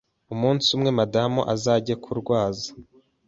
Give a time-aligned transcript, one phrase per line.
[0.33, 2.69] Umunsi umwe madamu azajye kurwaza